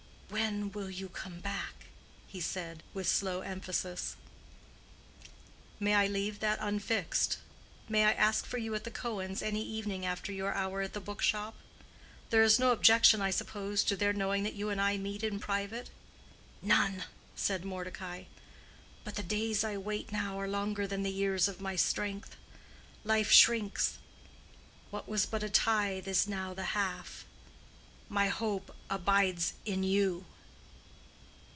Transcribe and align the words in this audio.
"When 0.31 0.71
will 0.71 0.89
you 0.89 1.09
come 1.09 1.41
back?" 1.41 1.87
he 2.25 2.39
said, 2.39 2.83
with 2.93 3.05
slow 3.05 3.41
emphasis. 3.41 4.15
"May 5.77 5.93
I 5.93 6.07
leave 6.07 6.39
that 6.39 6.57
unfixed? 6.61 7.39
May 7.89 8.05
I 8.05 8.13
ask 8.13 8.45
for 8.45 8.57
you 8.57 8.73
at 8.73 8.85
the 8.85 8.91
Cohens' 8.91 9.41
any 9.41 9.61
evening 9.65 10.05
after 10.05 10.31
your 10.31 10.53
hour 10.53 10.79
at 10.81 10.93
the 10.93 11.01
book 11.01 11.21
shop? 11.21 11.55
There 12.29 12.43
is 12.43 12.59
no 12.59 12.71
objection, 12.71 13.21
I 13.21 13.29
suppose, 13.29 13.83
to 13.83 13.97
their 13.97 14.13
knowing 14.13 14.43
that 14.43 14.53
you 14.55 14.69
and 14.69 14.79
I 14.79 14.95
meet 14.95 15.21
in 15.21 15.37
private?" 15.41 15.89
"None," 16.61 17.03
said 17.35 17.65
Mordecai. 17.65 18.23
"But 19.03 19.15
the 19.15 19.23
days 19.23 19.65
I 19.65 19.75
wait 19.75 20.13
now 20.13 20.39
are 20.39 20.47
longer 20.47 20.87
than 20.87 21.03
the 21.03 21.11
years 21.11 21.49
of 21.49 21.59
my 21.59 21.75
strength. 21.75 22.37
Life 23.03 23.33
shrinks: 23.33 23.99
what 24.91 25.09
was 25.09 25.25
but 25.25 25.43
a 25.43 25.49
tithe 25.49 26.07
is 26.07 26.25
now 26.25 26.53
the 26.53 26.71
half. 26.71 27.25
My 28.09 28.27
hope 28.27 28.75
abides 28.89 29.53
in 29.63 29.83
you." 29.83 30.25